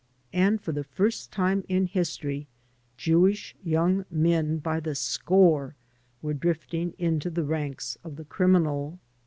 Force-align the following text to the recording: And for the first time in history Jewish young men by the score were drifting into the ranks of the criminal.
And 0.33 0.59
for 0.59 0.71
the 0.71 0.83
first 0.83 1.31
time 1.31 1.63
in 1.67 1.85
history 1.85 2.47
Jewish 2.97 3.55
young 3.63 4.05
men 4.09 4.57
by 4.57 4.79
the 4.79 4.95
score 4.95 5.75
were 6.23 6.33
drifting 6.33 6.95
into 6.97 7.29
the 7.29 7.43
ranks 7.43 7.99
of 8.03 8.15
the 8.15 8.25
criminal. 8.25 8.97